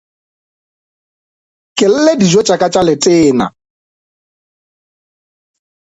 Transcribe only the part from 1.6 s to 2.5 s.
Ke lle dijo